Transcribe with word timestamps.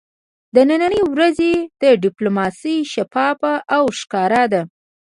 د 0.55 0.57
ننی 0.69 1.01
ورځې 1.13 1.51
ډیپلوماسي 2.05 2.75
شفافه 2.93 3.53
او 3.75 3.83
ښکاره 3.99 4.43
ده 4.53 4.61